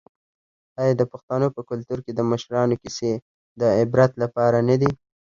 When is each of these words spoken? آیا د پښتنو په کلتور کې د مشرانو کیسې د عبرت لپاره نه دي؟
آیا 0.81 0.93
د 0.97 1.03
پښتنو 1.11 1.47
په 1.55 1.61
کلتور 1.69 1.99
کې 2.05 2.11
د 2.15 2.21
مشرانو 2.31 2.75
کیسې 2.83 3.11
د 3.59 3.61
عبرت 3.81 4.11
لپاره 4.23 4.57
نه 4.69 4.75
دي؟ 4.81 4.91